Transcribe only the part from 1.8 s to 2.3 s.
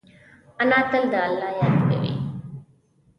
کوي